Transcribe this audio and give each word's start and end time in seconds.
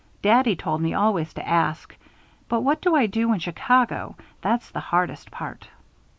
Daddy 0.23 0.55
told 0.55 0.81
me 0.81 0.95
always 0.95 1.31
to 1.35 1.47
ask. 1.47 1.95
But 2.49 2.61
what 2.61 2.81
do 2.81 2.95
I 2.95 3.05
do 3.05 3.31
in 3.33 3.37
Chicago? 3.39 4.15
That's 4.41 4.71
the 4.71 4.79
hardest 4.79 5.29
part." 5.29 5.69